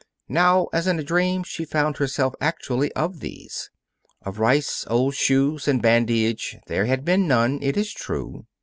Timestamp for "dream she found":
1.03-1.97